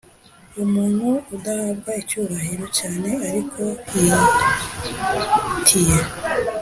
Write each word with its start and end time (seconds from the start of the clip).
Umuntu 0.63 1.07
udahabwa 1.35 1.91
icyubahiro 2.01 2.65
cyane 2.77 3.09
ariko 3.29 3.61
yi 4.01 4.11
tiye 5.65 6.01